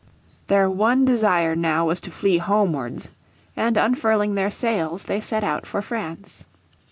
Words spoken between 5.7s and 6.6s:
France.